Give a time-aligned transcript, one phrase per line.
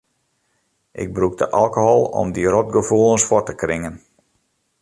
[1.03, 3.95] Ik brûkte alkohol om dy rotgefoelens fuort te kringen.